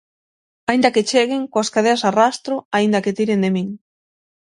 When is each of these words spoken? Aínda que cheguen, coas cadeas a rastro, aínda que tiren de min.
Aínda 0.69 0.93
que 0.95 1.05
cheguen, 1.09 1.41
coas 1.51 1.71
cadeas 1.75 2.01
a 2.09 2.11
rastro, 2.19 2.55
aínda 2.77 3.03
que 3.03 3.15
tiren 3.17 3.43
de 3.43 3.49
min. 3.55 3.67